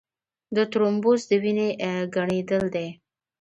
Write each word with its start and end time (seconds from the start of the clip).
د 0.55 0.57
ترومبوس 0.71 1.21
د 1.29 1.31
وینې 1.43 1.69
ګڼېدل 2.15 2.63
دي. 2.75 2.87